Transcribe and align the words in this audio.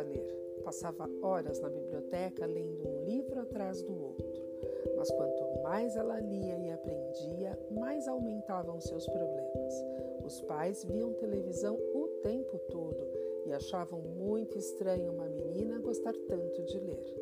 amava 0.00 0.02
ler. 0.02 0.26
Passava 0.64 1.08
horas 1.22 1.60
na 1.60 1.68
biblioteca 1.68 2.46
lendo 2.46 2.86
um 2.86 3.04
livro 3.04 3.40
atrás 3.40 3.82
do 3.82 4.02
outro. 4.02 4.40
Mas 4.96 5.10
quanto 5.10 5.62
mais 5.62 5.96
ela 5.96 6.20
lia 6.20 6.58
e 6.58 6.70
aprendia, 6.70 7.58
mais 7.70 8.06
aumentavam 8.08 8.80
seus 8.80 9.06
problemas. 9.06 9.74
Os 10.24 10.40
pais 10.42 10.84
viam 10.84 11.12
televisão 11.14 11.76
o 11.94 12.08
tempo 12.22 12.58
todo 12.70 13.08
e 13.46 13.52
achavam 13.52 14.00
muito 14.00 14.58
estranho 14.58 15.12
uma 15.12 15.28
menina 15.28 15.78
gostar 15.78 16.14
tanto 16.28 16.62
de 16.64 16.78
ler. 16.78 17.16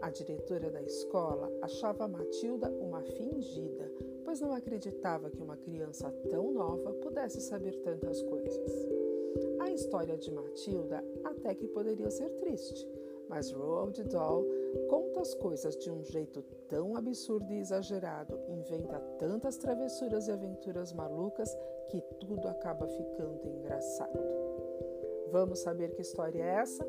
A 0.00 0.10
diretora 0.10 0.70
da 0.70 0.82
escola 0.82 1.50
achava 1.62 2.08
Matilda 2.08 2.68
uma 2.70 3.02
fingida, 3.02 3.90
pois 4.24 4.40
não 4.40 4.52
acreditava 4.52 5.30
que 5.30 5.42
uma 5.42 5.56
criança 5.56 6.10
tão 6.30 6.52
nova 6.52 6.92
pudesse 6.94 7.40
saber 7.40 7.74
tantas 7.82 8.22
coisas. 8.22 9.13
A 9.60 9.70
história 9.70 10.16
de 10.16 10.30
Matilda 10.30 11.04
até 11.24 11.54
que 11.54 11.66
poderia 11.68 12.10
ser 12.10 12.30
triste, 12.36 12.88
mas 13.28 13.50
Roald 13.50 14.02
Dahl 14.04 14.44
conta 14.88 15.20
as 15.20 15.34
coisas 15.34 15.76
de 15.76 15.90
um 15.90 16.02
jeito 16.02 16.42
tão 16.68 16.96
absurdo 16.96 17.52
e 17.52 17.58
exagerado, 17.58 18.38
inventa 18.48 18.98
tantas 19.18 19.56
travessuras 19.56 20.28
e 20.28 20.32
aventuras 20.32 20.92
malucas 20.92 21.56
que 21.88 22.00
tudo 22.20 22.48
acaba 22.48 22.86
ficando 22.86 23.48
engraçado. 23.48 24.18
Vamos 25.30 25.60
saber 25.60 25.92
que 25.92 26.02
história 26.02 26.42
é 26.42 26.60
essa? 26.60 26.86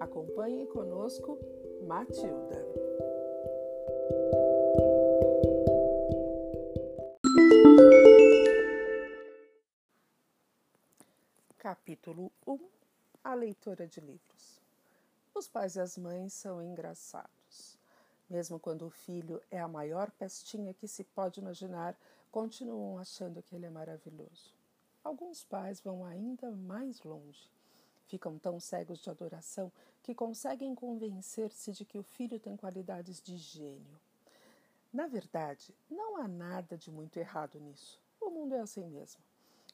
Acompanhem 0.00 0.66
conosco 0.66 1.38
Matilda. 1.86 2.91
Capítulo 11.62 12.32
1 12.44 12.58
A 13.22 13.34
leitora 13.34 13.86
de 13.86 14.00
livros. 14.00 14.60
Os 15.32 15.46
pais 15.46 15.76
e 15.76 15.80
as 15.80 15.96
mães 15.96 16.32
são 16.32 16.60
engraçados. 16.60 17.78
Mesmo 18.28 18.58
quando 18.58 18.84
o 18.84 18.90
filho 18.90 19.40
é 19.48 19.60
a 19.60 19.68
maior 19.68 20.10
pestinha 20.10 20.74
que 20.74 20.88
se 20.88 21.04
pode 21.04 21.38
imaginar, 21.38 21.96
continuam 22.32 22.98
achando 22.98 23.40
que 23.44 23.54
ele 23.54 23.66
é 23.66 23.70
maravilhoso. 23.70 24.52
Alguns 25.04 25.44
pais 25.44 25.80
vão 25.80 26.04
ainda 26.04 26.50
mais 26.50 27.00
longe 27.04 27.48
Ficam 28.08 28.40
tão 28.40 28.58
cegos 28.58 28.98
de 28.98 29.08
adoração 29.08 29.70
que 30.02 30.16
conseguem 30.16 30.74
convencer-se 30.74 31.70
de 31.70 31.84
que 31.84 31.96
o 31.96 32.02
filho 32.02 32.40
tem 32.40 32.56
qualidades 32.56 33.22
de 33.22 33.36
gênio. 33.36 34.00
Na 34.92 35.06
verdade, 35.06 35.72
não 35.88 36.16
há 36.16 36.26
nada 36.26 36.76
de 36.76 36.90
muito 36.90 37.18
errado 37.18 37.60
nisso. 37.60 38.00
O 38.20 38.30
mundo 38.30 38.52
é 38.52 38.58
assim 38.58 38.84
mesmo. 38.88 39.22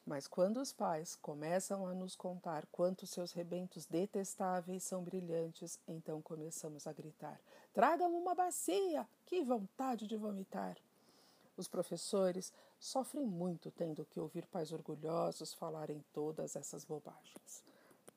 Mas 0.09 0.27
quando 0.27 0.59
os 0.59 0.73
pais 0.73 1.15
começam 1.15 1.85
a 1.85 1.93
nos 1.93 2.15
contar 2.15 2.65
quanto 2.71 3.05
seus 3.05 3.31
rebentos 3.31 3.85
detestáveis 3.85 4.81
são 4.81 5.03
brilhantes, 5.03 5.79
então 5.87 6.19
começamos 6.19 6.87
a 6.87 6.91
gritar: 6.91 7.39
Tragam 7.75 8.11
uma 8.17 8.33
bacia! 8.33 9.07
Que 9.23 9.43
vontade 9.43 10.07
de 10.07 10.17
vomitar! 10.17 10.75
Os 11.55 11.67
professores 11.67 12.51
sofrem 12.79 13.23
muito 13.23 13.69
tendo 13.69 14.03
que 14.03 14.19
ouvir 14.19 14.47
pais 14.47 14.71
orgulhosos 14.71 15.53
falarem 15.53 16.03
todas 16.11 16.55
essas 16.55 16.83
bobagens 16.83 17.63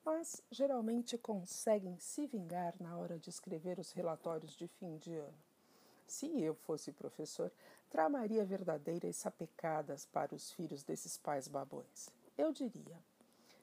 mas 0.05 0.41
geralmente 0.51 1.17
conseguem 1.17 1.97
se 1.97 2.27
vingar 2.27 2.73
na 2.77 2.97
hora 2.97 3.17
de 3.17 3.29
escrever 3.29 3.79
os 3.79 3.93
relatórios 3.93 4.53
de 4.53 4.67
fim 4.67 4.97
de 4.97 5.13
ano. 5.15 5.37
Se 6.05 6.27
eu 6.41 6.53
fosse 6.53 6.91
professor, 6.91 7.49
tramaria 7.93 8.43
verdadeiras 8.43 9.17
sapecadas 9.17 10.03
para 10.03 10.33
os 10.33 10.51
filhos 10.51 10.81
desses 10.81 11.15
pais 11.15 11.47
babões. 11.47 12.09
Eu 12.35 12.51
diria: 12.51 12.97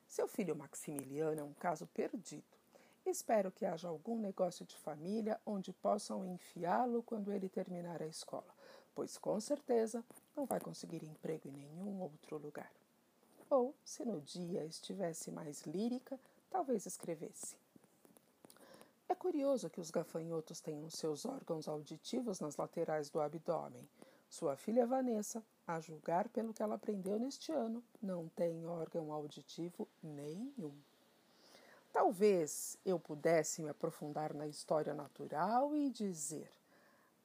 seu 0.06 0.28
filho 0.28 0.55
Maximiliano 0.55 1.41
é 1.41 1.42
um 1.42 1.53
caso 1.55 1.84
perdido. 1.89 2.45
Espero 3.05 3.51
que 3.51 3.67
haja 3.67 3.89
algum 3.89 4.17
negócio 4.20 4.64
de 4.64 4.77
família 4.77 5.41
onde 5.45 5.73
possam 5.73 6.24
enfiá-lo 6.24 7.02
quando 7.02 7.33
ele 7.33 7.48
terminar 7.48 8.01
a 8.01 8.07
escola, 8.07 8.55
pois 8.95 9.18
com 9.18 9.41
certeza 9.41 10.05
não 10.36 10.47
vai 10.47 10.61
conseguir 10.61 11.02
emprego 11.02 11.48
em 11.48 11.52
nenhum 11.52 12.01
outro 12.01 12.39
lugar. 12.39 12.70
Ou, 13.51 13.74
se 13.85 14.05
no 14.05 14.20
dia 14.20 14.64
estivesse 14.64 15.33
mais 15.33 15.62
lírica, 15.62 16.17
talvez 16.48 16.86
escrevesse. 16.86 17.57
É 19.08 19.14
curioso 19.17 19.68
que 19.68 19.80
os 19.80 19.91
gafanhotos 19.91 20.61
tenham 20.61 20.89
seus 20.89 21.24
órgãos 21.24 21.67
auditivos 21.67 22.39
nas 22.39 22.57
laterais 22.57 23.11
do 23.11 23.20
abdômen. 23.20 23.85
Sua 24.30 24.57
filha 24.57 24.86
Vanessa, 24.86 25.42
a 25.67 25.80
julgar 25.80 26.29
pelo 26.29 26.55
que 26.55 26.63
ela 26.63 26.77
aprendeu 26.77 27.18
neste 27.18 27.51
ano, 27.51 27.83
não 28.01 28.29
tem 28.29 28.64
órgão 28.64 29.13
auditivo 29.13 29.89
nenhum. 30.01 30.73
Talvez 31.92 32.79
eu 32.86 32.98
pudesse 33.01 33.61
me 33.61 33.68
aprofundar 33.68 34.33
na 34.33 34.46
história 34.46 34.95
natural 34.95 35.74
e 35.74 35.91
dizer: 35.91 36.48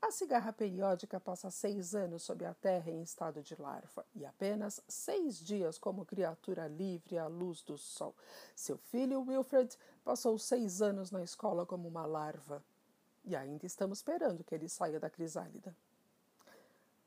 a 0.01 0.09
cigarra 0.09 0.51
periódica 0.51 1.19
passa 1.19 1.51
seis 1.51 1.93
anos 1.93 2.23
sob 2.23 2.43
a 2.43 2.55
terra 2.55 2.89
em 2.89 3.03
estado 3.03 3.43
de 3.43 3.55
larva 3.61 4.03
e 4.15 4.25
apenas 4.25 4.81
seis 4.87 5.37
dias 5.37 5.77
como 5.77 6.05
criatura 6.05 6.67
livre 6.67 7.19
à 7.19 7.27
luz 7.27 7.61
do 7.61 7.77
sol. 7.77 8.15
Seu 8.55 8.79
filho 8.79 9.21
Wilfred 9.21 9.77
passou 10.03 10.39
seis 10.39 10.81
anos 10.81 11.11
na 11.11 11.23
escola 11.23 11.67
como 11.67 11.87
uma 11.87 12.07
larva 12.07 12.63
e 13.23 13.35
ainda 13.35 13.67
estamos 13.67 13.99
esperando 13.99 14.43
que 14.43 14.55
ele 14.55 14.67
saia 14.67 14.99
da 14.99 15.09
crisálida. 15.09 15.75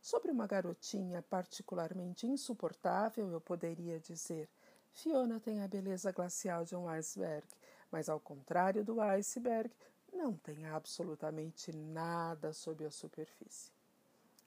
Sobre 0.00 0.30
uma 0.30 0.46
garotinha 0.46 1.22
particularmente 1.22 2.26
insuportável, 2.26 3.30
eu 3.30 3.40
poderia 3.40 3.98
dizer: 3.98 4.48
Fiona 4.92 5.40
tem 5.40 5.60
a 5.60 5.68
beleza 5.68 6.12
glacial 6.12 6.64
de 6.64 6.76
um 6.76 6.88
iceberg, 6.88 7.46
mas 7.90 8.08
ao 8.08 8.20
contrário 8.20 8.84
do 8.84 9.00
iceberg, 9.00 9.70
não 10.12 10.34
tem 10.34 10.66
absolutamente 10.66 11.72
nada 11.76 12.52
sob 12.52 12.84
a 12.84 12.90
superfície. 12.90 13.70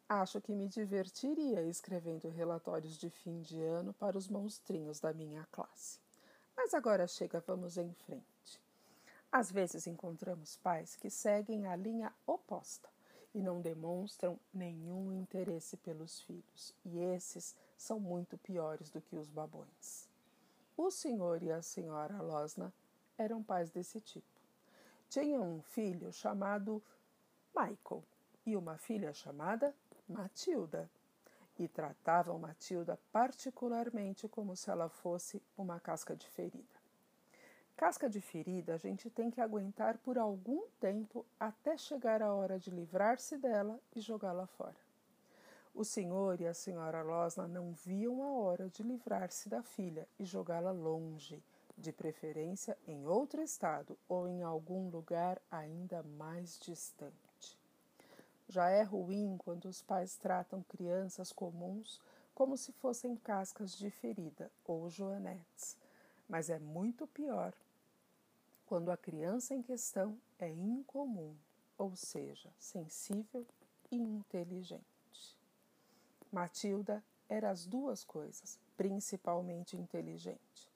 Acho 0.08 0.42
que 0.42 0.54
me 0.54 0.68
divertiria 0.68 1.64
escrevendo 1.64 2.30
relatórios 2.30 2.98
de 2.98 3.10
fim 3.10 3.42
de 3.42 3.62
ano 3.62 3.94
para 3.94 4.18
os 4.18 4.28
monstrinhos 4.28 5.00
da 5.00 5.14
minha 5.14 5.48
classe. 5.52 6.00
Mas 6.56 6.74
agora 6.74 7.08
chega, 7.08 7.40
vamos 7.40 7.78
em 7.78 7.94
frente. 7.94 8.60
Às 9.32 9.52
vezes 9.52 9.88
encontramos 9.88 10.58
pais 10.58 10.96
que 10.96 11.10
seguem 11.10 11.66
a 11.68 11.76
linha 11.76 12.14
oposta 12.26 12.90
e 13.34 13.42
não 13.42 13.62
demonstram 13.62 14.40
nenhum 14.54 15.12
interesse 15.14 15.78
pelos 15.78 16.22
filhos, 16.22 16.74
e 16.86 17.00
esses 17.00 17.56
são 17.78 18.00
muito 18.00 18.38
piores 18.38 18.90
do 18.90 19.02
que 19.02 19.16
os 19.16 19.30
babões. 19.30 20.10
O 20.76 20.92
senhor 20.92 21.42
e 21.44 21.52
a 21.52 21.62
senhora 21.62 22.22
Losna 22.22 22.74
eram 23.18 23.44
pais 23.44 23.70
desse 23.70 24.00
tipo 24.02 24.42
tinha 25.12 25.42
um 25.42 25.62
filho 25.62 26.14
chamado 26.14 26.82
Michael 27.54 28.02
e 28.46 28.56
uma 28.56 28.78
filha 28.78 29.14
chamada 29.14 29.76
Matilda, 30.08 30.90
e 31.60 31.68
tratavam 31.68 32.40
Matilda 32.40 32.98
particularmente 33.12 34.30
como 34.30 34.56
se 34.56 34.70
ela 34.70 34.88
fosse 34.88 35.44
uma 35.58 35.82
casca 35.82 36.16
de 36.16 36.26
ferida. 36.30 36.81
Casca 37.82 38.08
de 38.08 38.22
ferida 38.22 38.76
a 38.76 38.78
gente 38.78 39.10
tem 39.10 39.32
que 39.32 39.42
aguentar 39.42 39.98
por 39.98 40.16
algum 40.16 40.68
tempo 40.80 41.26
até 41.40 41.76
chegar 41.76 42.22
a 42.22 42.32
hora 42.32 42.60
de 42.60 42.70
livrar-se 42.70 43.40
dela 43.40 43.80
e 43.96 44.00
jogá-la 44.00 44.46
fora. 44.46 44.78
O 45.74 45.84
senhor 45.84 46.40
e 46.40 46.46
a 46.46 46.54
senhora 46.54 47.02
Losna 47.02 47.48
não 47.48 47.72
viam 47.72 48.22
a 48.22 48.34
hora 48.34 48.70
de 48.70 48.84
livrar-se 48.84 49.50
da 49.50 49.64
filha 49.64 50.08
e 50.20 50.26
jogá-la 50.26 50.70
longe, 50.70 51.42
de 51.76 51.92
preferência 51.92 52.78
em 52.88 53.08
outro 53.08 53.42
estado 53.42 53.98
ou 54.08 54.28
em 54.28 54.44
algum 54.44 54.88
lugar 54.92 55.42
ainda 55.50 56.04
mais 56.04 56.60
distante. 56.60 57.58
Já 58.48 58.70
é 58.70 58.84
ruim 58.84 59.38
quando 59.40 59.66
os 59.66 59.82
pais 59.82 60.16
tratam 60.18 60.62
crianças 60.70 61.32
comuns 61.32 62.00
como 62.36 62.56
se 62.58 62.72
fossem 62.74 63.16
cascas 63.16 63.76
de 63.76 63.90
ferida 63.90 64.52
ou 64.68 64.88
joanetes, 64.88 65.76
mas 66.30 66.48
é 66.52 66.60
muito 66.60 67.08
pior 67.08 67.52
quando 68.72 68.90
a 68.90 68.96
criança 68.96 69.54
em 69.54 69.62
questão 69.62 70.18
é 70.40 70.50
incomum, 70.50 71.36
ou 71.78 71.94
seja, 71.94 72.50
sensível 72.58 73.46
e 73.92 73.98
inteligente. 73.98 75.38
Matilda 76.32 77.04
era 77.28 77.50
as 77.50 77.66
duas 77.66 78.06
coisas, 78.06 78.58
principalmente 78.78 79.76
inteligente. 79.76 80.70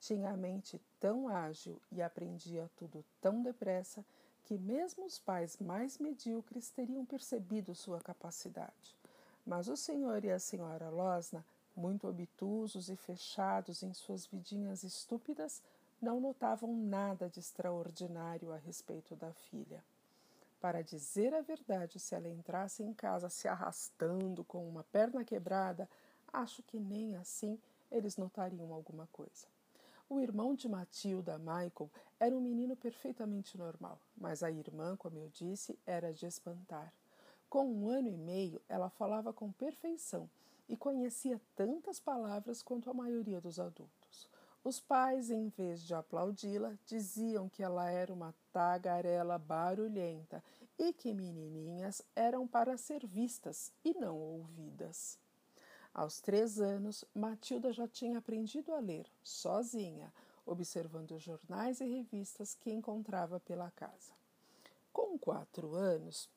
Tinha 0.00 0.30
a 0.30 0.36
mente 0.36 0.80
tão 0.98 1.28
ágil 1.28 1.78
e 1.92 2.00
aprendia 2.00 2.70
tudo 2.74 3.04
tão 3.20 3.42
depressa 3.42 4.02
que 4.46 4.56
mesmo 4.56 5.04
os 5.04 5.18
pais 5.18 5.58
mais 5.58 5.98
medíocres 5.98 6.70
teriam 6.70 7.04
percebido 7.04 7.74
sua 7.74 8.00
capacidade. 8.00 8.96
Mas 9.44 9.68
o 9.68 9.76
senhor 9.76 10.24
e 10.24 10.30
a 10.30 10.38
senhora 10.38 10.88
Losna, 10.88 11.44
muito 11.76 12.08
obtusos 12.08 12.88
e 12.88 12.96
fechados 12.96 13.82
em 13.82 13.92
suas 13.92 14.24
vidinhas 14.24 14.82
estúpidas, 14.82 15.62
não 16.02 16.20
notavam 16.20 16.76
nada 16.76 17.30
de 17.30 17.38
extraordinário 17.38 18.52
a 18.52 18.56
respeito 18.56 19.14
da 19.14 19.32
filha. 19.32 19.82
Para 20.60 20.82
dizer 20.82 21.32
a 21.32 21.40
verdade, 21.40 22.00
se 22.00 22.14
ela 22.14 22.28
entrasse 22.28 22.82
em 22.82 22.92
casa 22.92 23.28
se 23.28 23.46
arrastando 23.46 24.42
com 24.42 24.68
uma 24.68 24.82
perna 24.82 25.24
quebrada, 25.24 25.88
acho 26.32 26.62
que 26.64 26.78
nem 26.78 27.16
assim 27.16 27.56
eles 27.90 28.16
notariam 28.16 28.72
alguma 28.72 29.08
coisa. 29.12 29.46
O 30.10 30.20
irmão 30.20 30.54
de 30.54 30.68
Matilda, 30.68 31.38
Michael, 31.38 31.90
era 32.18 32.36
um 32.36 32.40
menino 32.40 32.76
perfeitamente 32.76 33.56
normal, 33.56 33.98
mas 34.16 34.42
a 34.42 34.50
irmã, 34.50 34.96
como 34.96 35.18
eu 35.18 35.28
disse, 35.28 35.78
era 35.86 36.12
de 36.12 36.26
espantar. 36.26 36.92
Com 37.48 37.66
um 37.66 37.88
ano 37.88 38.08
e 38.08 38.16
meio, 38.16 38.60
ela 38.68 38.90
falava 38.90 39.32
com 39.32 39.52
perfeição 39.52 40.28
e 40.68 40.76
conhecia 40.76 41.40
tantas 41.54 42.00
palavras 42.00 42.62
quanto 42.62 42.90
a 42.90 42.94
maioria 42.94 43.40
dos 43.40 43.60
adultos. 43.60 44.01
Os 44.64 44.78
pais, 44.78 45.28
em 45.28 45.48
vez 45.48 45.82
de 45.82 45.92
aplaudi-la, 45.92 46.78
diziam 46.86 47.48
que 47.48 47.64
ela 47.64 47.90
era 47.90 48.12
uma 48.12 48.32
tagarela 48.52 49.36
barulhenta 49.36 50.42
e 50.78 50.92
que 50.92 51.12
menininhas 51.12 52.00
eram 52.14 52.46
para 52.46 52.76
ser 52.76 53.04
vistas 53.04 53.72
e 53.84 53.92
não 53.92 54.16
ouvidas. 54.16 55.18
Aos 55.92 56.20
três 56.20 56.60
anos, 56.60 57.04
Matilda 57.12 57.72
já 57.72 57.88
tinha 57.88 58.18
aprendido 58.18 58.72
a 58.72 58.78
ler, 58.78 59.10
sozinha, 59.22 60.12
observando 60.46 61.18
jornais 61.18 61.80
e 61.80 61.84
revistas 61.84 62.54
que 62.54 62.70
encontrava 62.70 63.40
pela 63.40 63.70
casa. 63.72 64.12
Com 64.92 65.18
quatro 65.18 65.74
anos, 65.74 66.30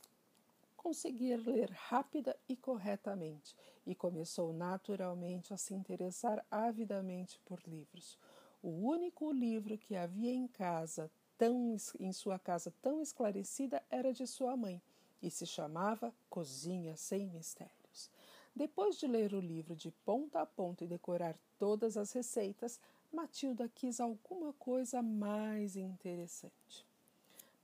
conseguia 0.86 1.36
ler 1.36 1.72
rápida 1.72 2.38
e 2.48 2.56
corretamente 2.56 3.56
e 3.88 3.96
começou 3.96 4.54
naturalmente 4.54 5.52
a 5.52 5.58
se 5.58 5.74
interessar 5.74 6.46
avidamente 6.52 7.40
por 7.44 7.60
livros. 7.66 8.20
O 8.62 8.70
único 8.70 9.32
livro 9.32 9.80
que 9.80 9.96
havia 9.96 10.32
em 10.32 10.48
casa, 10.48 11.10
tão 11.40 11.76
em 12.00 12.14
sua 12.14 12.38
casa 12.38 12.72
tão 12.84 13.02
esclarecida, 13.02 13.82
era 13.90 14.14
de 14.14 14.28
sua 14.28 14.56
mãe 14.56 14.80
e 15.24 15.32
se 15.32 15.48
chamava 15.48 16.14
Cozinha 16.30 16.96
sem 16.96 17.26
Mistérios. 17.30 18.12
Depois 18.56 18.96
de 19.00 19.08
ler 19.08 19.34
o 19.34 19.40
livro 19.40 19.76
de 19.76 19.90
ponta 19.90 20.42
a 20.42 20.46
ponta 20.46 20.84
e 20.84 20.88
decorar 20.88 21.36
todas 21.58 21.98
as 21.98 22.12
receitas, 22.12 22.80
Matilda 23.12 23.68
quis 23.74 24.00
alguma 24.00 24.54
coisa 24.54 25.02
mais 25.02 25.76
interessante. 25.76 26.86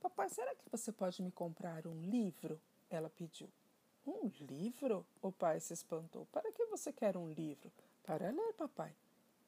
Papai, 0.00 0.28
será 0.28 0.56
que 0.56 0.68
você 0.68 0.90
pode 0.90 1.22
me 1.22 1.30
comprar 1.30 1.86
um 1.86 1.94
livro? 2.02 2.60
Ela 2.92 3.08
pediu. 3.08 3.48
Um 4.06 4.30
livro? 4.40 5.06
O 5.22 5.32
pai 5.32 5.58
se 5.60 5.72
espantou. 5.72 6.26
Para 6.26 6.52
que 6.52 6.66
você 6.66 6.92
quer 6.92 7.16
um 7.16 7.32
livro? 7.32 7.72
Para 8.04 8.30
ler, 8.30 8.52
papai. 8.52 8.94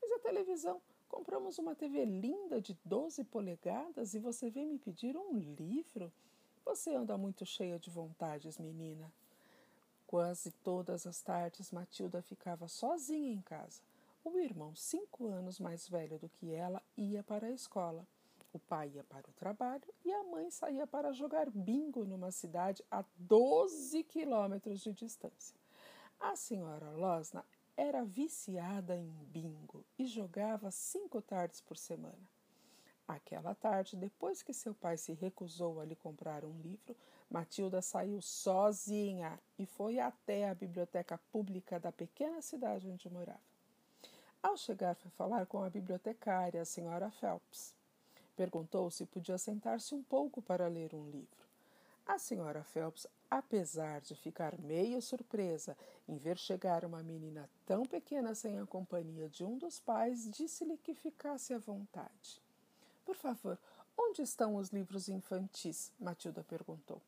Mas 0.00 0.10
a 0.12 0.18
televisão. 0.18 0.80
Compramos 1.10 1.58
uma 1.58 1.74
TV 1.74 2.06
linda 2.06 2.58
de 2.58 2.74
12 2.84 3.22
polegadas 3.24 4.14
e 4.14 4.18
você 4.18 4.48
vem 4.48 4.66
me 4.66 4.78
pedir 4.78 5.14
um 5.14 5.36
livro? 5.36 6.10
Você 6.64 6.94
anda 6.94 7.18
muito 7.18 7.44
cheia 7.44 7.78
de 7.78 7.90
vontades, 7.90 8.58
menina. 8.58 9.12
Quase 10.06 10.50
todas 10.50 11.06
as 11.06 11.20
tardes 11.20 11.70
Matilda 11.70 12.22
ficava 12.22 12.66
sozinha 12.66 13.30
em 13.30 13.42
casa. 13.42 13.82
O 14.24 14.38
irmão, 14.38 14.74
cinco 14.74 15.26
anos 15.26 15.60
mais 15.60 15.86
velho 15.86 16.18
do 16.18 16.30
que 16.30 16.50
ela, 16.50 16.82
ia 16.96 17.22
para 17.22 17.48
a 17.48 17.52
escola. 17.52 18.06
O 18.54 18.58
pai 18.60 18.88
ia 18.94 19.02
para 19.02 19.28
o 19.28 19.32
trabalho 19.32 19.92
e 20.04 20.12
a 20.12 20.22
mãe 20.22 20.48
saía 20.48 20.86
para 20.86 21.12
jogar 21.12 21.50
bingo 21.50 22.04
numa 22.04 22.30
cidade 22.30 22.84
a 22.88 23.04
12 23.16 24.04
quilômetros 24.04 24.80
de 24.80 24.92
distância. 24.92 25.58
A 26.20 26.36
senhora 26.36 26.88
Losna 26.92 27.44
era 27.76 28.04
viciada 28.04 28.96
em 28.96 29.10
bingo 29.24 29.84
e 29.98 30.06
jogava 30.06 30.70
cinco 30.70 31.20
tardes 31.20 31.60
por 31.60 31.76
semana. 31.76 32.30
Aquela 33.08 33.56
tarde, 33.56 33.96
depois 33.96 34.40
que 34.40 34.54
seu 34.54 34.72
pai 34.72 34.96
se 34.98 35.12
recusou 35.14 35.80
a 35.80 35.84
lhe 35.84 35.96
comprar 35.96 36.44
um 36.44 36.56
livro, 36.60 36.96
Matilda 37.28 37.82
saiu 37.82 38.22
sozinha 38.22 39.36
e 39.58 39.66
foi 39.66 39.98
até 39.98 40.48
a 40.48 40.54
biblioteca 40.54 41.18
pública 41.32 41.80
da 41.80 41.90
pequena 41.90 42.40
cidade 42.40 42.88
onde 42.88 43.10
morava. 43.10 43.40
Ao 44.40 44.56
chegar, 44.56 44.94
foi 44.94 45.10
falar 45.10 45.44
com 45.44 45.60
a 45.60 45.68
bibliotecária, 45.68 46.62
a 46.62 46.64
senhora 46.64 47.10
Phelps. 47.10 47.74
Perguntou 48.36 48.90
se 48.90 49.06
podia 49.06 49.38
sentar-se 49.38 49.94
um 49.94 50.02
pouco 50.02 50.42
para 50.42 50.66
ler 50.66 50.94
um 50.94 51.08
livro. 51.08 51.44
A 52.06 52.18
senhora 52.18 52.62
Phelps, 52.62 53.06
apesar 53.30 54.00
de 54.00 54.14
ficar 54.14 54.58
meio 54.58 55.00
surpresa 55.00 55.76
em 56.06 56.18
ver 56.18 56.36
chegar 56.36 56.84
uma 56.84 57.02
menina 57.02 57.48
tão 57.64 57.84
pequena 57.84 58.34
sem 58.34 58.58
a 58.58 58.66
companhia 58.66 59.28
de 59.28 59.42
um 59.42 59.56
dos 59.56 59.80
pais, 59.80 60.30
disse-lhe 60.30 60.76
que 60.76 60.94
ficasse 60.94 61.54
à 61.54 61.58
vontade. 61.58 62.42
Por 63.06 63.16
favor, 63.16 63.58
onde 63.96 64.20
estão 64.20 64.56
os 64.56 64.68
livros 64.68 65.08
infantis? 65.08 65.92
Matilda 65.98 66.44
perguntou. 66.44 67.00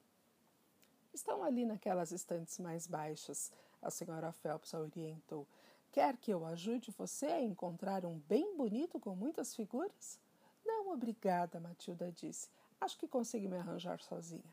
Estão 1.13 1.43
ali 1.43 1.67
naquelas 1.67 2.11
estantes 2.11 2.59
mais 2.59 2.87
baixas, 2.87 3.53
a 3.83 3.91
senhora 3.91 4.33
Phelps 4.33 4.75
a 4.75 4.81
orientou. 4.81 5.47
Quer 5.93 6.17
que 6.17 6.31
eu 6.31 6.45
ajude 6.47 6.91
você 6.91 7.27
a 7.27 7.43
encontrar 7.43 8.05
um 8.05 8.19
bem 8.29 8.57
bonito 8.57 8.99
com 8.99 9.15
muitas 9.15 9.55
figuras? 9.55 10.19
Não, 10.67 10.93
obrigada, 10.93 11.61
Matilda 11.61 12.11
disse. 12.11 12.49
Acho 12.81 12.99
que 12.99 13.07
consigo 13.07 13.49
me 13.49 13.57
arranjar 13.57 14.01
sozinha. 14.01 14.53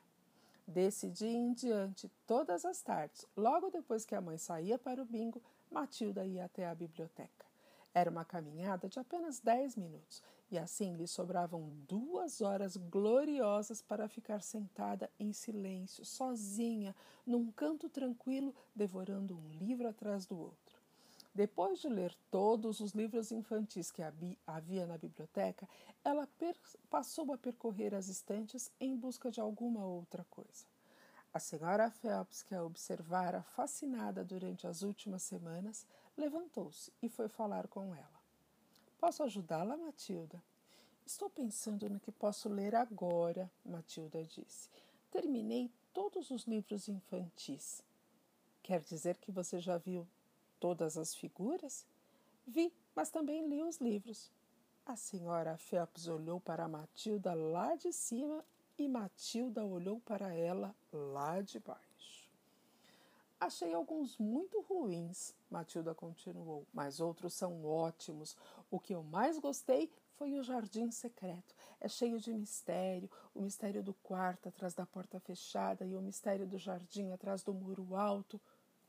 Desse 0.65 1.09
dia 1.09 1.29
em 1.29 1.51
diante, 1.51 2.09
todas 2.25 2.63
as 2.63 2.81
tardes, 2.81 3.25
logo 3.35 3.69
depois 3.69 4.05
que 4.05 4.15
a 4.15 4.21
mãe 4.21 4.37
saía 4.37 4.77
para 4.77 5.01
o 5.01 5.05
bingo, 5.05 5.41
Matilda 5.69 6.25
ia 6.25 6.45
até 6.45 6.65
a 6.65 6.75
biblioteca. 6.75 7.45
Era 7.93 8.09
uma 8.09 8.23
caminhada 8.23 8.87
de 8.87 8.99
apenas 8.99 9.39
dez 9.39 9.75
minutos, 9.75 10.23
e 10.49 10.57
assim 10.57 10.95
lhe 10.95 11.07
sobravam 11.07 11.69
duas 11.87 12.41
horas 12.41 12.77
gloriosas 12.77 13.81
para 13.81 14.07
ficar 14.07 14.41
sentada 14.41 15.11
em 15.19 15.33
silêncio, 15.33 16.05
sozinha, 16.05 16.95
num 17.25 17.51
canto 17.51 17.89
tranquilo, 17.89 18.55
devorando 18.73 19.37
um 19.37 19.49
livro 19.49 19.87
atrás 19.87 20.25
do 20.25 20.39
outro. 20.39 20.62
Depois 21.35 21.79
de 21.79 21.89
ler 21.89 22.15
todos 22.29 22.79
os 22.79 22.91
livros 22.91 23.31
infantis 23.31 23.89
que 23.89 24.03
havia 24.45 24.85
na 24.85 24.97
biblioteca, 24.97 25.67
ela 26.03 26.27
passou 26.89 27.33
a 27.33 27.37
percorrer 27.37 27.95
as 27.95 28.07
estantes 28.07 28.71
em 28.79 28.95
busca 28.95 29.31
de 29.31 29.39
alguma 29.39 29.83
outra 29.83 30.23
coisa. 30.29 30.65
A 31.33 31.39
senhora 31.39 31.89
Phelps, 31.89 32.43
que 32.43 32.53
a 32.53 32.63
observara 32.63 33.41
fascinada 33.41 34.23
durante 34.23 34.67
as 34.67 34.83
últimas 34.83 35.23
semanas, 35.23 35.87
levantou-se 36.15 36.93
e 37.01 37.09
foi 37.09 37.27
falar 37.27 37.67
com 37.67 37.95
ela. 37.95 38.21
Posso 38.99 39.23
ajudá-la, 39.23 39.75
Matilda? 39.75 40.41
Estou 41.03 41.31
pensando 41.31 41.89
no 41.89 41.99
que 41.99 42.11
posso 42.11 42.47
ler 42.47 42.75
agora, 42.75 43.51
Matilda 43.65 44.23
disse. 44.23 44.69
Terminei 45.09 45.71
todos 45.91 46.29
os 46.29 46.43
livros 46.43 46.87
infantis. 46.87 47.83
Quer 48.61 48.81
dizer 48.81 49.17
que 49.17 49.31
você 49.31 49.59
já 49.59 49.79
viu 49.79 50.07
todas 50.63 50.97
as 50.97 51.13
figuras? 51.13 51.85
Vi, 52.47 52.73
mas 52.95 53.09
também 53.09 53.45
li 53.49 53.61
os 53.61 53.81
livros. 53.81 54.31
A 54.85 54.95
senhora 54.95 55.57
Phelps 55.57 56.07
olhou 56.07 56.39
para 56.39 56.69
Matilda 56.69 57.33
lá 57.33 57.75
de 57.75 57.91
cima 57.91 58.45
e 58.77 58.87
Matilda 58.87 59.65
olhou 59.65 59.99
para 59.99 60.33
ela 60.33 60.73
lá 60.89 61.41
de 61.41 61.59
baixo. 61.59 62.31
Achei 63.41 63.73
alguns 63.73 64.17
muito 64.17 64.61
ruins, 64.61 65.35
Matilda 65.51 65.93
continuou, 65.93 66.65
mas 66.73 67.01
outros 67.01 67.33
são 67.33 67.65
ótimos. 67.65 68.37
O 68.71 68.79
que 68.79 68.95
eu 68.95 69.03
mais 69.03 69.37
gostei 69.39 69.91
foi 70.15 70.39
o 70.39 70.43
Jardim 70.43 70.89
Secreto. 70.91 71.53
É 71.81 71.89
cheio 71.89 72.21
de 72.21 72.31
mistério: 72.31 73.11
o 73.35 73.41
mistério 73.41 73.83
do 73.83 73.93
quarto 73.95 74.47
atrás 74.47 74.73
da 74.73 74.85
porta 74.85 75.19
fechada 75.19 75.85
e 75.85 75.93
o 75.93 76.01
mistério 76.01 76.47
do 76.47 76.57
jardim 76.57 77.11
atrás 77.11 77.43
do 77.43 77.53
muro 77.53 77.97
alto. 77.97 78.39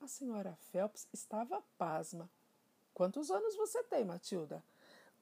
A 0.05 0.07
senhora 0.07 0.55
Phelps 0.71 1.09
estava 1.15 1.63
pasma. 1.79 2.29
Quantos 2.93 3.31
anos 3.31 3.57
você 3.57 3.83
tem, 3.85 4.05
Matilda? 4.05 4.63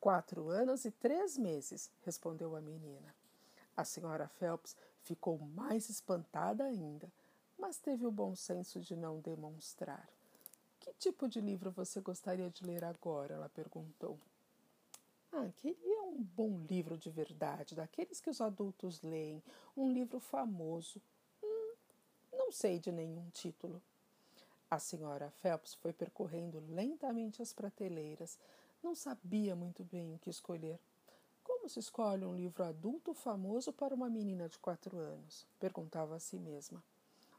Quatro 0.01 0.49
anos 0.49 0.85
e 0.85 0.91
três 0.91 1.39
meses, 1.39 1.89
respondeu 2.05 2.57
a 2.57 2.61
menina. 2.61 3.15
A 3.77 3.85
senhora 3.85 4.27
Phelps 4.27 4.77
ficou 5.05 5.39
mais 5.39 5.89
espantada 5.89 6.65
ainda, 6.65 7.09
mas 7.57 7.79
teve 7.79 8.05
o 8.05 8.11
bom 8.11 8.35
senso 8.35 8.81
de 8.81 8.97
não 8.97 9.21
demonstrar. 9.21 10.09
Que 10.81 10.93
tipo 10.95 11.29
de 11.29 11.41
livro 11.41 11.71
você 11.71 12.01
gostaria 12.01 12.51
de 12.51 12.67
ler 12.67 12.83
agora? 12.83 13.35
Ela 13.35 13.49
perguntou. 13.49 14.19
Ah, 15.31 15.49
queria 15.59 16.03
um 16.03 16.21
bom 16.21 16.59
livro 16.69 16.99
de 16.99 17.09
verdade, 17.09 17.77
daqueles 17.77 18.21
que 18.21 18.31
os 18.31 18.41
adultos 18.41 19.01
leem, 19.01 19.41
um 19.77 19.93
livro 19.93 20.19
famoso. 20.19 21.01
Hum, 21.41 21.75
não 22.33 22.51
sei 22.51 22.81
de 22.81 22.91
nenhum 22.91 23.31
título. 23.31 23.81
A 24.73 24.79
senhora 24.79 25.31
Phelps 25.43 25.75
foi 25.75 25.93
percorrendo 25.93 26.59
lentamente 26.71 27.43
as 27.43 27.53
prateleiras. 27.53 28.39
Não 28.83 28.95
sabia 28.95 29.55
muito 29.55 29.85
bem 29.85 30.15
o 30.15 30.19
que 30.19 30.31
escolher. 30.31 30.81
Como 31.45 31.69
se 31.69 31.79
escolhe 31.79 32.25
um 32.25 32.35
livro 32.35 32.65
adulto 32.65 33.13
famoso 33.13 33.71
para 33.71 33.95
uma 33.95 34.09
menina 34.09 34.49
de 34.49 34.59
quatro 34.59 34.97
anos? 34.97 35.47
perguntava 35.61 36.15
a 36.15 36.19
si 36.19 36.39
mesma. 36.39 36.83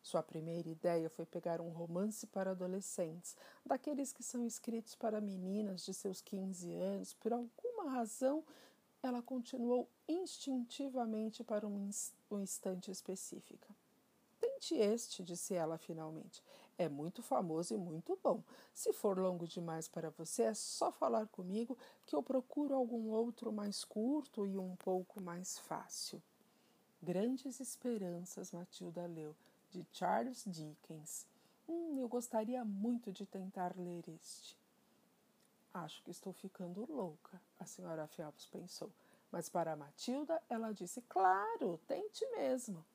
Sua 0.03 0.21
primeira 0.21 0.69
ideia 0.69 1.09
foi 1.09 1.25
pegar 1.25 1.59
um 1.59 1.69
romance 1.69 2.27
para 2.27 2.51
adolescentes, 2.51 3.35
daqueles 3.65 4.13
que 4.13 4.21
são 4.21 4.45
escritos 4.45 4.93
para 4.93 5.19
meninas 5.19 5.83
de 5.83 5.91
seus 5.91 6.21
15 6.21 6.71
anos. 6.75 7.15
Por 7.15 7.33
alguma 7.33 7.89
razão, 7.89 8.43
ela 9.01 9.23
continuou 9.23 9.89
instintivamente 10.07 11.43
para 11.43 11.65
uma 11.65 11.89
instante 12.39 12.91
específica 12.91 13.73
Este, 14.71 15.23
disse 15.23 15.53
ela 15.53 15.77
finalmente. 15.77 16.41
É 16.77 16.89
muito 16.89 17.21
famoso 17.21 17.73
e 17.73 17.77
muito 17.77 18.17
bom. 18.23 18.43
Se 18.73 18.91
for 18.93 19.17
longo 19.17 19.47
demais 19.47 19.87
para 19.87 20.09
você, 20.09 20.43
é 20.43 20.53
só 20.53 20.91
falar 20.91 21.27
comigo 21.27 21.77
que 22.05 22.15
eu 22.15 22.23
procuro 22.23 22.73
algum 22.73 23.09
outro 23.09 23.51
mais 23.51 23.83
curto 23.83 24.47
e 24.47 24.57
um 24.57 24.75
pouco 24.77 25.21
mais 25.21 25.59
fácil. 25.59 26.21
Grandes 27.01 27.59
Esperanças, 27.59 28.51
Matilda 28.51 29.05
leu, 29.05 29.35
de 29.71 29.85
Charles 29.91 30.43
Dickens. 30.47 31.27
Hum, 31.67 31.97
eu 31.99 32.07
gostaria 32.07 32.63
muito 32.63 33.11
de 33.11 33.25
tentar 33.25 33.75
ler 33.77 34.03
este. 34.07 34.57
Acho 35.73 36.01
que 36.03 36.11
estou 36.11 36.31
ficando 36.33 36.85
louca, 36.91 37.41
a 37.59 37.65
senhora 37.65 38.07
Phelps 38.07 38.45
pensou. 38.45 38.91
Mas 39.31 39.49
para 39.49 39.75
Matilda, 39.75 40.41
ela 40.47 40.71
disse: 40.71 41.01
Claro, 41.09 41.79
tente 41.87 42.25
mesmo. 42.31 42.85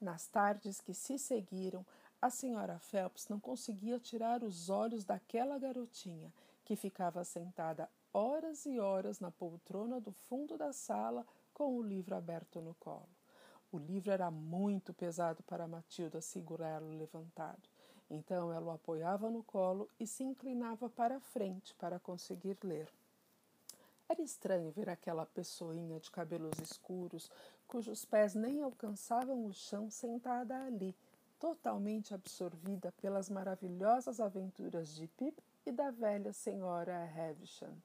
Nas 0.00 0.28
tardes 0.28 0.80
que 0.80 0.94
se 0.94 1.18
seguiram, 1.18 1.84
a 2.22 2.30
senhora 2.30 2.78
Phelps 2.78 3.28
não 3.28 3.40
conseguia 3.40 3.98
tirar 3.98 4.44
os 4.44 4.70
olhos 4.70 5.04
daquela 5.04 5.58
garotinha 5.58 6.32
que 6.64 6.76
ficava 6.76 7.24
sentada 7.24 7.88
horas 8.12 8.64
e 8.66 8.78
horas 8.78 9.18
na 9.18 9.30
poltrona 9.30 10.00
do 10.00 10.12
fundo 10.12 10.56
da 10.56 10.72
sala 10.72 11.26
com 11.52 11.76
o 11.76 11.82
livro 11.82 12.14
aberto 12.14 12.60
no 12.60 12.74
colo. 12.74 13.08
O 13.70 13.78
livro 13.78 14.10
era 14.10 14.30
muito 14.30 14.94
pesado 14.94 15.42
para 15.42 15.66
Matilda 15.66 16.20
segurá-lo 16.20 16.96
levantado. 16.96 17.68
Então 18.08 18.52
ela 18.52 18.66
o 18.66 18.70
apoiava 18.70 19.30
no 19.30 19.42
colo 19.42 19.90
e 19.98 20.06
se 20.06 20.22
inclinava 20.22 20.88
para 20.88 21.16
a 21.16 21.20
frente 21.20 21.74
para 21.74 21.98
conseguir 21.98 22.56
ler. 22.62 22.88
Era 24.08 24.22
estranho 24.22 24.70
ver 24.70 24.88
aquela 24.88 25.26
pessoinha 25.26 26.00
de 26.00 26.10
cabelos 26.10 26.58
escuros, 26.60 27.30
cujos 27.68 28.02
pés 28.02 28.34
nem 28.34 28.62
alcançavam 28.62 29.44
o 29.44 29.52
chão, 29.52 29.90
sentada 29.90 30.64
ali, 30.64 30.96
totalmente 31.38 32.14
absorvida 32.14 32.90
pelas 32.92 33.28
maravilhosas 33.28 34.18
aventuras 34.20 34.94
de 34.96 35.06
Pip 35.06 35.38
e 35.66 35.70
da 35.70 35.90
velha 35.90 36.32
senhora 36.32 37.04
Havisham, 37.14 37.76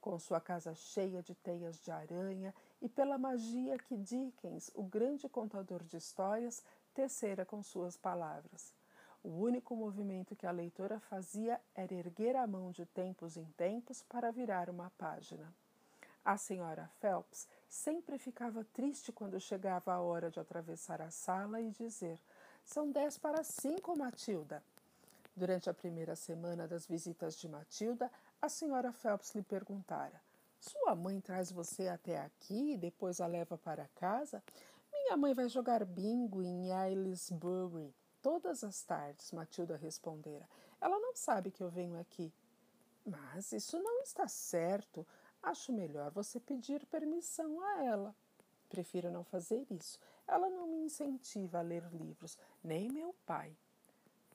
com 0.00 0.18
sua 0.18 0.40
casa 0.40 0.74
cheia 0.74 1.22
de 1.22 1.34
teias 1.36 1.80
de 1.80 1.92
aranha 1.92 2.52
e 2.82 2.88
pela 2.88 3.16
magia 3.16 3.78
que 3.78 3.96
Dickens, 3.96 4.70
o 4.74 4.82
grande 4.82 5.28
contador 5.28 5.84
de 5.84 5.96
histórias, 5.96 6.62
tecera 6.92 7.46
com 7.46 7.62
suas 7.62 7.96
palavras. 7.96 8.74
O 9.22 9.28
único 9.28 9.76
movimento 9.76 10.34
que 10.34 10.46
a 10.46 10.50
leitora 10.50 10.98
fazia 10.98 11.60
era 11.74 11.94
erguer 11.94 12.34
a 12.34 12.46
mão 12.46 12.72
de 12.72 12.84
tempos 12.84 13.36
em 13.36 13.44
tempos 13.52 14.02
para 14.02 14.32
virar 14.32 14.68
uma 14.68 14.90
página. 14.98 15.54
A 16.24 16.36
senhora 16.36 16.90
Phelps 17.00 17.48
sempre 17.68 18.18
ficava 18.18 18.64
triste 18.72 19.10
quando 19.10 19.40
chegava 19.40 19.92
a 19.92 20.00
hora 20.00 20.30
de 20.30 20.38
atravessar 20.38 21.00
a 21.00 21.10
sala 21.10 21.60
e 21.60 21.70
dizer: 21.70 22.20
são 22.64 22.90
dez 22.90 23.18
para 23.18 23.42
cinco, 23.42 23.96
Matilda. 23.96 24.62
Durante 25.34 25.70
a 25.70 25.74
primeira 25.74 26.14
semana 26.14 26.68
das 26.68 26.86
visitas 26.86 27.36
de 27.36 27.48
Matilda, 27.48 28.10
a 28.40 28.48
senhora 28.48 28.92
Phelps 28.92 29.34
lhe 29.34 29.42
perguntara: 29.42 30.20
Sua 30.60 30.94
mãe 30.94 31.20
traz 31.20 31.50
você 31.50 31.88
até 31.88 32.18
aqui 32.18 32.72
e 32.72 32.76
depois 32.76 33.20
a 33.20 33.26
leva 33.26 33.56
para 33.56 33.88
casa? 33.96 34.42
Minha 34.92 35.16
mãe 35.16 35.34
vai 35.34 35.48
jogar 35.48 35.84
bingo 35.84 36.42
em 36.42 36.72
Aylesbury 36.72 37.94
todas 38.22 38.62
as 38.62 38.82
tardes, 38.82 39.32
Matilda 39.32 39.76
respondera. 39.76 40.48
Ela 40.80 40.98
não 40.98 41.14
sabe 41.14 41.50
que 41.50 41.62
eu 41.62 41.68
venho 41.68 41.98
aqui. 41.98 42.32
Mas 43.04 43.52
isso 43.52 43.78
não 43.78 44.02
está 44.02 44.28
certo. 44.28 45.06
Acho 45.42 45.72
melhor 45.72 46.10
você 46.10 46.38
pedir 46.38 46.84
permissão 46.86 47.60
a 47.60 47.84
ela. 47.84 48.14
Prefiro 48.68 49.10
não 49.10 49.24
fazer 49.24 49.66
isso. 49.70 49.98
Ela 50.26 50.48
não 50.48 50.66
me 50.66 50.78
incentiva 50.78 51.58
a 51.58 51.62
ler 51.62 51.84
livros, 51.92 52.38
nem 52.62 52.88
meu 52.90 53.14
pai. 53.26 53.56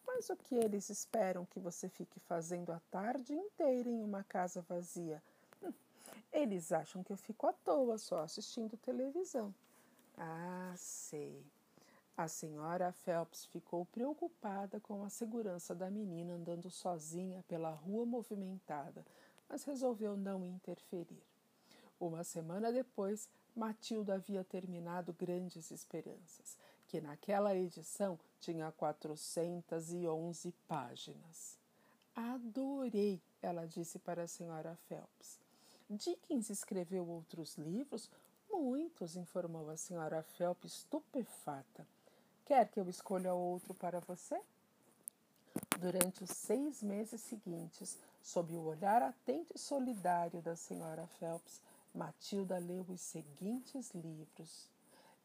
Mas 0.06 0.30
o 0.30 0.36
que 0.36 0.56
eles 0.56 0.90
esperam 0.90 1.46
que 1.46 1.60
você 1.60 1.88
fique 1.90 2.20
fazendo 2.20 2.72
a 2.72 2.80
tarde 2.92 3.34
inteira 3.34 3.90
em 3.90 4.04
uma 4.04 4.24
casa 4.24 4.62
vazia? 4.62 5.22
Hum, 5.64 5.74
eles 6.32 6.72
acham 6.72 7.04
que 7.04 7.14
eu 7.14 7.18
fico 7.18 7.48
à 7.48 7.54
toa 7.54 7.98
só 7.98 8.20
assistindo 8.20 8.78
televisão. 8.78 9.54
Ah, 10.18 10.74
sei. 10.78 11.44
A 12.18 12.30
senhora 12.30 12.94
Phelps 12.94 13.46
ficou 13.46 13.86
preocupada 13.86 14.80
com 14.80 15.04
a 15.04 15.10
segurança 15.10 15.76
da 15.76 15.90
menina 15.92 16.34
andando 16.34 16.70
sozinha 16.70 17.44
pela 17.46 17.72
rua 17.72 18.06
movimentada, 18.06 19.06
mas 19.50 19.64
resolveu 19.64 20.16
não 20.18 20.46
interferir. 20.46 21.24
Uma 22.00 22.24
semana 22.24 22.72
depois, 22.72 23.30
Matilda 23.56 24.16
havia 24.16 24.44
terminado 24.44 25.14
Grandes 25.14 25.72
Esperanças, 25.72 26.58
que 26.88 27.00
naquela 27.00 27.56
edição 27.56 28.20
tinha 28.42 28.72
411 28.72 30.54
páginas. 30.68 31.58
Adorei, 32.16 33.22
ela 33.42 33.66
disse 33.66 33.98
para 34.00 34.24
a 34.24 34.28
senhora 34.28 34.78
Phelps. 34.88 35.40
Dickens 35.90 36.50
escreveu 36.50 37.08
outros 37.08 37.58
livros? 37.58 38.10
Muitos, 38.50 39.16
informou 39.16 39.70
a 39.70 39.78
senhora 39.78 40.24
Phelps, 40.24 40.78
estupefata. 40.78 41.88
Quer 42.46 42.68
que 42.70 42.80
eu 42.80 42.90
escolha 42.90 43.34
outro 43.34 43.74
para 43.74 44.00
você? 44.00 44.40
Durante 45.80 46.24
os 46.24 46.30
seis 46.30 46.82
meses 46.82 47.22
seguintes, 47.22 47.98
sob 48.26 48.56
o 48.56 48.66
olhar 48.66 49.04
atento 49.04 49.54
e 49.56 49.60
solidário 49.60 50.42
da 50.42 50.56
senhora 50.56 51.06
Phelps, 51.20 51.62
Matilda 51.94 52.58
leu 52.58 52.84
os 52.90 53.00
seguintes 53.00 53.92
livros: 53.94 54.68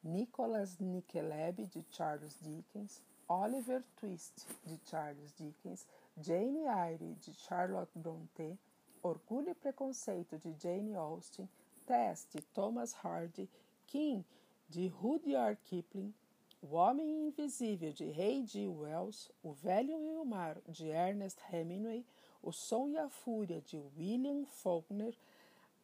Nicholas 0.05 0.79
Nickleby, 0.79 1.65
de 1.65 1.83
Charles 1.91 2.37
Dickens, 2.43 3.03
Oliver 3.27 3.83
Twist, 3.97 4.47
de 4.67 4.79
Charles 4.85 5.33
Dickens, 5.33 5.87
Jane 6.21 6.67
Eyre, 6.67 7.15
de 7.15 7.33
Charlotte 7.33 7.99
Brontë, 7.99 8.59
Orgulho 9.03 9.49
e 9.49 9.55
Preconceito, 9.55 10.37
de 10.37 10.55
Jane 10.61 10.95
Austen, 10.95 11.49
Tess, 11.87 12.27
de 12.31 12.43
Thomas 12.53 12.93
Hardy, 12.93 13.49
King, 13.87 14.23
de 14.69 14.89
Rudyard 14.89 15.59
Kipling, 15.65 16.13
O 16.61 16.75
Homem 16.75 17.29
Invisível, 17.29 17.95
de 17.95 18.11
H.G. 18.11 18.69
Wells, 18.69 19.31
O 19.43 19.53
Velho 19.53 19.99
e 20.03 20.19
o 20.19 20.25
Mar, 20.27 20.61
de 20.69 20.91
Ernest 20.91 21.41
Hemingway, 21.51 22.05
O 22.43 22.53
Som 22.53 22.89
e 22.89 22.97
a 22.97 23.09
Fúria, 23.09 23.61
de 23.61 23.79
William 23.99 24.47
Faulkner, 24.47 25.15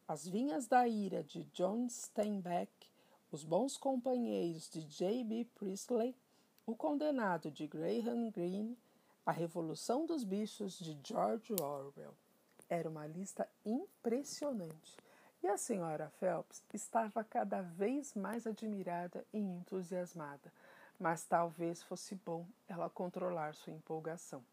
as 0.07 0.27
Vinhas 0.27 0.67
da 0.67 0.87
Ira, 0.87 1.23
de 1.23 1.43
John 1.53 1.87
Steinbeck, 1.87 2.71
Os 3.31 3.43
Bons 3.43 3.77
Companheiros, 3.77 4.67
de 4.69 4.81
J.B. 4.81 5.45
Priestley, 5.53 6.15
O 6.65 6.75
Condenado, 6.75 7.51
de 7.51 7.67
Graham 7.67 8.31
Greene, 8.31 8.75
A 9.23 9.31
Revolução 9.31 10.05
dos 10.07 10.23
Bichos, 10.23 10.79
de 10.79 10.97
George 11.03 11.53
Orwell. 11.61 12.15
Era 12.67 12.89
uma 12.89 13.05
lista 13.05 13.47
impressionante. 13.63 14.97
E 15.43 15.47
a 15.47 15.57
senhora 15.57 16.09
Phelps 16.19 16.63
estava 16.73 17.23
cada 17.23 17.61
vez 17.61 18.15
mais 18.15 18.47
admirada 18.47 19.23
e 19.31 19.37
entusiasmada, 19.37 20.51
mas 20.99 21.23
talvez 21.23 21.83
fosse 21.83 22.15
bom 22.15 22.47
ela 22.67 22.89
controlar 22.89 23.53
sua 23.53 23.73
empolgação. 23.73 24.43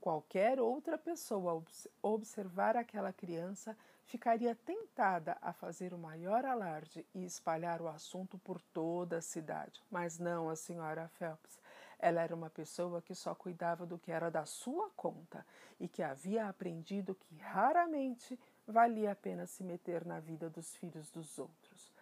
Qualquer 0.00 0.58
outra 0.58 0.96
pessoa 0.96 1.62
observar 2.02 2.74
aquela 2.74 3.12
criança 3.12 3.76
ficaria 4.04 4.54
tentada 4.54 5.36
a 5.42 5.52
fazer 5.52 5.92
o 5.92 5.98
maior 5.98 6.44
alarde 6.44 7.06
e 7.14 7.24
espalhar 7.24 7.82
o 7.82 7.88
assunto 7.88 8.38
por 8.38 8.60
toda 8.60 9.18
a 9.18 9.22
cidade. 9.22 9.82
Mas 9.90 10.18
não 10.18 10.48
a 10.48 10.56
senhora 10.56 11.08
Phelps. 11.18 11.60
Ela 11.98 12.22
era 12.22 12.34
uma 12.34 12.48
pessoa 12.48 13.02
que 13.02 13.14
só 13.14 13.34
cuidava 13.34 13.84
do 13.84 13.98
que 13.98 14.10
era 14.10 14.30
da 14.30 14.46
sua 14.46 14.88
conta 14.96 15.46
e 15.78 15.86
que 15.86 16.02
havia 16.02 16.48
aprendido 16.48 17.14
que 17.14 17.36
raramente 17.36 18.40
valia 18.66 19.12
a 19.12 19.14
pena 19.14 19.46
se 19.46 19.62
meter 19.62 20.06
na 20.06 20.18
vida 20.18 20.48
dos 20.48 20.74
filhos 20.76 21.10
dos 21.10 21.38
outros. 21.38 21.92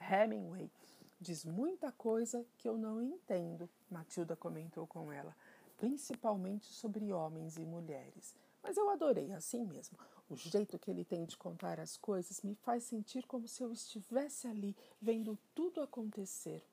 Hemingway 0.00 0.70
diz 1.20 1.44
muita 1.44 1.92
coisa 1.92 2.44
que 2.56 2.68
eu 2.68 2.78
não 2.78 3.02
entendo, 3.02 3.68
Matilda 3.90 4.34
comentou 4.34 4.86
com 4.86 5.12
ela, 5.12 5.34
principalmente 5.76 6.66
sobre 6.72 7.12
homens 7.12 7.56
e 7.56 7.64
mulheres. 7.64 8.34
Mas 8.62 8.76
eu 8.76 8.90
adorei 8.90 9.32
assim 9.32 9.64
mesmo. 9.64 9.98
O 10.28 10.36
jeito 10.36 10.78
que 10.78 10.90
ele 10.90 11.04
tem 11.04 11.24
de 11.24 11.36
contar 11.36 11.78
as 11.78 11.96
coisas 11.96 12.42
me 12.42 12.54
faz 12.56 12.84
sentir 12.84 13.24
como 13.26 13.46
se 13.46 13.62
eu 13.62 13.72
estivesse 13.72 14.48
ali, 14.48 14.76
vendo 15.00 15.38
tudo 15.54 15.80
acontecer. 15.80 16.64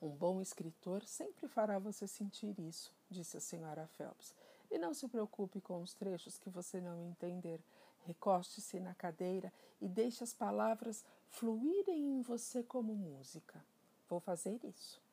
Um 0.00 0.10
bom 0.10 0.40
escritor 0.40 1.04
sempre 1.04 1.48
fará 1.48 1.78
você 1.78 2.06
sentir 2.06 2.58
isso, 2.60 2.92
disse 3.10 3.36
a 3.36 3.40
senhora 3.40 3.88
Phelps. 3.96 4.34
E 4.70 4.78
não 4.78 4.92
se 4.92 5.08
preocupe 5.08 5.60
com 5.60 5.80
os 5.80 5.94
trechos 5.94 6.38
que 6.38 6.50
você 6.50 6.80
não 6.80 7.02
entender. 7.02 7.60
Recoste-se 8.04 8.78
na 8.78 8.94
cadeira 8.94 9.52
e 9.80 9.88
deixe 9.88 10.22
as 10.22 10.32
palavras 10.32 11.04
fluírem 11.28 12.18
em 12.18 12.22
você 12.22 12.62
como 12.62 12.94
música. 12.94 13.64
Vou 14.08 14.20
fazer 14.20 14.60
isso. 14.64 15.05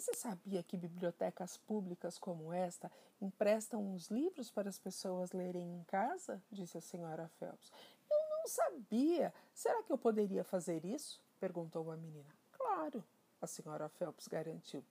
Você 0.00 0.14
sabia 0.14 0.62
que 0.62 0.78
bibliotecas 0.78 1.58
públicas 1.58 2.16
como 2.16 2.50
esta 2.54 2.90
emprestam 3.20 3.92
os 3.92 4.06
livros 4.06 4.50
para 4.50 4.66
as 4.66 4.78
pessoas 4.78 5.32
lerem 5.32 5.74
em 5.74 5.84
casa? 5.84 6.42
disse 6.50 6.78
a 6.78 6.80
senhora 6.80 7.30
Phelps. 7.38 7.70
Eu 8.10 8.30
não 8.30 8.46
sabia. 8.46 9.30
Será 9.52 9.82
que 9.82 9.92
eu 9.92 9.98
poderia 9.98 10.42
fazer 10.42 10.86
isso? 10.86 11.20
perguntou 11.38 11.92
a 11.92 11.98
menina. 11.98 12.34
Claro, 12.50 13.04
a 13.42 13.46
senhora 13.46 13.90
Phelps 13.90 14.26
garantiu. 14.26 14.82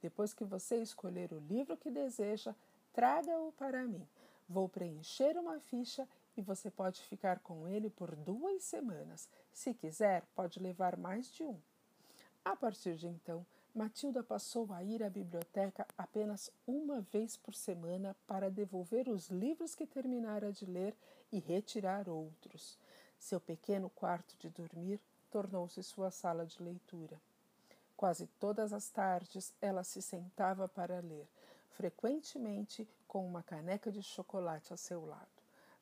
Depois 0.00 0.32
que 0.32 0.44
você 0.44 0.76
escolher 0.76 1.32
o 1.32 1.40
livro 1.40 1.76
que 1.76 1.90
deseja, 1.90 2.54
traga-o 2.92 3.50
para 3.58 3.82
mim. 3.82 4.06
Vou 4.48 4.68
preencher 4.68 5.36
uma 5.36 5.58
ficha 5.58 6.08
e 6.36 6.40
você 6.40 6.70
pode 6.70 7.02
ficar 7.02 7.40
com 7.40 7.66
ele 7.66 7.90
por 7.90 8.14
duas 8.14 8.62
semanas. 8.62 9.28
Se 9.52 9.74
quiser, 9.74 10.22
pode 10.36 10.60
levar 10.60 10.96
mais 10.96 11.34
de 11.34 11.42
um. 11.42 11.58
A 12.44 12.54
partir 12.54 12.94
de 12.94 13.08
então, 13.08 13.44
Matilda 13.74 14.22
passou 14.22 14.70
a 14.70 14.82
ir 14.84 15.02
à 15.02 15.08
biblioteca 15.08 15.86
apenas 15.96 16.50
uma 16.66 17.00
vez 17.00 17.38
por 17.38 17.54
semana 17.54 18.14
para 18.26 18.50
devolver 18.50 19.08
os 19.08 19.30
livros 19.30 19.74
que 19.74 19.86
terminara 19.86 20.52
de 20.52 20.66
ler 20.66 20.94
e 21.32 21.38
retirar 21.38 22.06
outros. 22.06 22.78
Seu 23.18 23.40
pequeno 23.40 23.88
quarto 23.88 24.36
de 24.38 24.50
dormir 24.50 25.00
tornou-se 25.30 25.82
sua 25.82 26.10
sala 26.10 26.44
de 26.44 26.62
leitura. 26.62 27.18
Quase 27.96 28.26
todas 28.38 28.74
as 28.74 28.90
tardes 28.90 29.54
ela 29.58 29.82
se 29.82 30.02
sentava 30.02 30.68
para 30.68 31.00
ler, 31.00 31.26
frequentemente 31.70 32.86
com 33.08 33.26
uma 33.26 33.42
caneca 33.42 33.90
de 33.90 34.02
chocolate 34.02 34.74
a 34.74 34.76
seu 34.76 35.06
lado. 35.06 35.30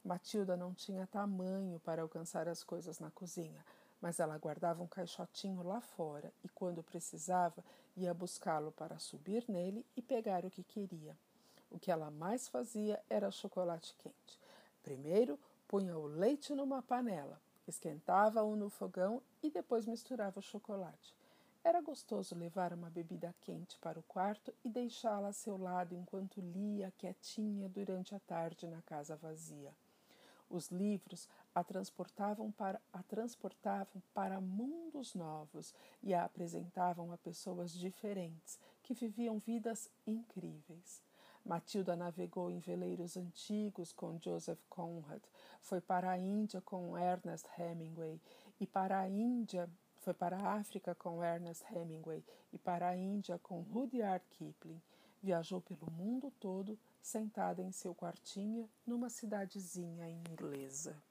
Matilda 0.04 0.56
não 0.56 0.72
tinha 0.72 1.08
tamanho 1.08 1.80
para 1.80 2.02
alcançar 2.02 2.46
as 2.46 2.62
coisas 2.62 3.00
na 3.00 3.10
cozinha, 3.10 3.64
mas 4.00 4.18
ela 4.18 4.38
guardava 4.38 4.82
um 4.82 4.86
caixotinho 4.86 5.62
lá 5.62 5.80
fora 5.80 6.32
e, 6.42 6.48
quando 6.48 6.82
precisava, 6.82 7.64
ia 7.96 8.14
buscá-lo 8.14 8.72
para 8.72 8.98
subir 8.98 9.44
nele 9.48 9.84
e 9.96 10.02
pegar 10.02 10.44
o 10.44 10.50
que 10.50 10.62
queria. 10.62 11.16
O 11.70 11.78
que 11.78 11.90
ela 11.90 12.10
mais 12.10 12.48
fazia 12.48 13.00
era 13.08 13.30
chocolate 13.30 13.94
quente. 13.98 14.38
Primeiro, 14.82 15.38
punha 15.68 15.96
o 15.96 16.06
leite 16.06 16.54
numa 16.54 16.82
panela, 16.82 17.40
esquentava-o 17.68 18.56
no 18.56 18.70
fogão 18.70 19.22
e 19.42 19.50
depois 19.50 19.86
misturava 19.86 20.40
o 20.40 20.42
chocolate. 20.42 21.14
Era 21.62 21.82
gostoso 21.82 22.34
levar 22.34 22.72
uma 22.72 22.88
bebida 22.88 23.34
quente 23.42 23.78
para 23.78 23.98
o 23.98 24.02
quarto 24.04 24.52
e 24.64 24.70
deixá-la 24.70 25.28
a 25.28 25.32
seu 25.32 25.58
lado 25.58 25.94
enquanto 25.94 26.40
lia 26.40 26.90
quietinha 26.96 27.68
durante 27.68 28.14
a 28.14 28.18
tarde 28.20 28.66
na 28.66 28.80
casa 28.80 29.14
vazia. 29.14 29.70
Os 30.50 30.68
livros 30.68 31.28
a 31.54 31.62
transportavam 31.62 32.50
para, 32.50 32.80
a 32.92 33.02
transportavam 33.04 34.02
para 34.12 34.40
mundos 34.40 35.14
novos 35.14 35.72
e 36.02 36.12
a 36.12 36.24
apresentavam 36.24 37.12
a 37.12 37.16
pessoas 37.16 37.72
diferentes 37.72 38.58
que 38.82 38.92
viviam 38.92 39.38
vidas 39.38 39.88
incríveis. 40.04 41.02
Matilda 41.44 41.94
navegou 41.94 42.50
em 42.50 42.58
veleiros 42.58 43.16
antigos 43.16 43.92
com 43.92 44.18
Joseph 44.18 44.60
Conrad, 44.68 45.22
foi 45.60 45.80
para 45.80 46.10
a 46.10 46.18
Índia 46.18 46.60
com 46.60 46.98
Ernest 46.98 47.48
Hemingway 47.56 48.20
e 48.58 48.66
para 48.66 48.98
a 48.98 49.08
Índia 49.08 49.70
foi 50.00 50.14
para 50.14 50.36
a 50.36 50.54
África 50.54 50.94
com 50.94 51.22
Ernest 51.22 51.64
Hemingway 51.72 52.24
e 52.52 52.58
para 52.58 52.88
a 52.88 52.96
Índia 52.96 53.38
com 53.38 53.60
Rudyard 53.62 54.24
Kipling. 54.30 54.82
Viajou 55.22 55.60
pelo 55.60 55.90
mundo 55.90 56.32
todo 56.40 56.78
sentada 57.02 57.62
em 57.62 57.72
seu 57.72 57.94
quartinho 57.94 58.70
numa 58.86 59.08
cidadezinha 59.08 60.08
inglesa. 60.08 61.02